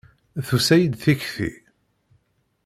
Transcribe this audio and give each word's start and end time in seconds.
Tusa-yi-d 0.47 0.93
tikti. 1.03 1.51